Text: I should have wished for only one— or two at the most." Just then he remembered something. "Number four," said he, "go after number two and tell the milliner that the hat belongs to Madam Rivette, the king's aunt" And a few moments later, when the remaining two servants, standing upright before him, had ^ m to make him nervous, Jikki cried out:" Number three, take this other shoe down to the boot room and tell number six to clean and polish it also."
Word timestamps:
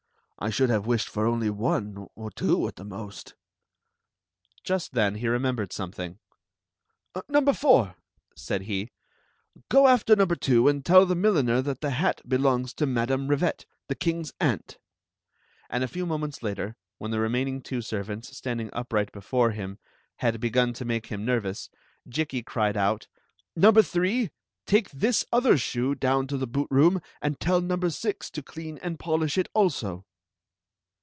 I 0.43 0.49
should 0.49 0.71
have 0.71 0.87
wished 0.87 1.07
for 1.07 1.27
only 1.27 1.51
one— 1.51 2.07
or 2.15 2.31
two 2.31 2.67
at 2.67 2.75
the 2.77 2.83
most." 2.83 3.35
Just 4.63 4.93
then 4.95 5.13
he 5.13 5.27
remembered 5.27 5.71
something. 5.71 6.17
"Number 7.29 7.53
four," 7.53 7.93
said 8.35 8.63
he, 8.63 8.89
"go 9.69 9.87
after 9.87 10.15
number 10.15 10.35
two 10.35 10.67
and 10.67 10.83
tell 10.83 11.05
the 11.05 11.13
milliner 11.13 11.61
that 11.61 11.81
the 11.81 11.91
hat 11.91 12.27
belongs 12.27 12.73
to 12.73 12.87
Madam 12.87 13.27
Rivette, 13.27 13.65
the 13.87 13.93
king's 13.93 14.33
aunt" 14.41 14.79
And 15.69 15.83
a 15.83 15.87
few 15.87 16.07
moments 16.07 16.41
later, 16.41 16.75
when 16.97 17.11
the 17.11 17.19
remaining 17.19 17.61
two 17.61 17.83
servants, 17.83 18.35
standing 18.35 18.71
upright 18.73 19.11
before 19.11 19.51
him, 19.51 19.77
had 20.15 20.41
^ 20.41 20.55
m 20.57 20.73
to 20.73 20.83
make 20.85 21.05
him 21.05 21.23
nervous, 21.23 21.69
Jikki 22.09 22.41
cried 22.43 22.75
out:" 22.75 23.05
Number 23.55 23.83
three, 23.83 24.31
take 24.65 24.89
this 24.89 25.23
other 25.31 25.55
shoe 25.55 25.93
down 25.93 26.25
to 26.25 26.37
the 26.39 26.47
boot 26.47 26.69
room 26.71 26.99
and 27.21 27.39
tell 27.39 27.61
number 27.61 27.91
six 27.91 28.31
to 28.31 28.41
clean 28.41 28.79
and 28.79 28.97
polish 28.97 29.37
it 29.37 29.47
also." 29.53 30.03